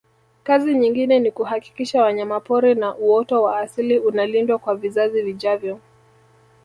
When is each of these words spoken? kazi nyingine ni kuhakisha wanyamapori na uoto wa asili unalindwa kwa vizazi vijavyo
kazi 0.43 0.73
nyingine 0.73 1.19
ni 1.19 1.31
kuhakisha 1.31 2.01
wanyamapori 2.01 2.75
na 2.75 2.95
uoto 2.95 3.43
wa 3.43 3.59
asili 3.59 3.99
unalindwa 3.99 4.57
kwa 4.59 4.75
vizazi 4.75 5.21
vijavyo 5.21 5.79